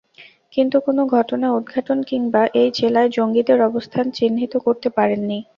কিন্তু 0.53 0.77
কোনো 0.79 1.01
ঘটনা 1.15 1.47
উদ্ঘাটন 1.51 1.99
কিংবা 2.09 2.41
এই 2.55 2.69
জেলায় 2.77 3.09
জঙ্গিদের 3.09 3.59
অবস্থান 3.69 4.05
চিহ্নিত 4.17 4.53
করতে 4.65 4.87
পারেননি। 4.97 5.39